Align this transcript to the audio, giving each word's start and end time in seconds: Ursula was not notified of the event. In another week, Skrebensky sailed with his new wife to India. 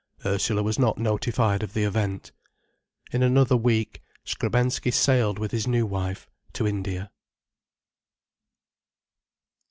Ursula 0.25 0.63
was 0.63 0.79
not 0.79 0.97
notified 0.97 1.61
of 1.61 1.73
the 1.73 1.83
event. 1.83 2.31
In 3.11 3.21
another 3.21 3.55
week, 3.55 4.01
Skrebensky 4.25 4.89
sailed 4.91 5.37
with 5.37 5.51
his 5.51 5.67
new 5.67 5.85
wife 5.85 6.27
to 6.53 6.65
India. 6.67 7.11